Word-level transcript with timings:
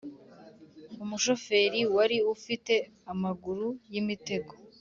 Umushoferi 1.03 1.81
wari 1.95 2.17
ufite 2.35 2.73
amaguru 3.11 3.67
y’imitego 3.91 4.53